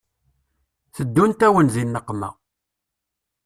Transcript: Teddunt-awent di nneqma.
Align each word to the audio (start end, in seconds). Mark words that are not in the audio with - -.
Teddunt-awent 0.95 1.71
di 1.73 1.83
nneqma. 1.85 2.29